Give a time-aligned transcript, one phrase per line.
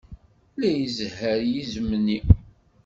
[0.59, 2.19] La izehher yizem-nni.